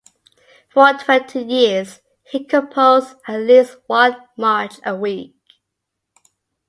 [0.69, 5.35] For twenty years he composed at least one march a week.